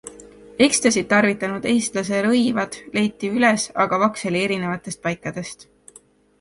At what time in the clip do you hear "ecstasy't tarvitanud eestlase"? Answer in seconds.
0.67-2.23